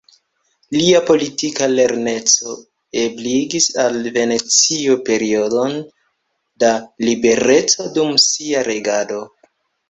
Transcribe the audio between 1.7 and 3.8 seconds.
lerteco ebligis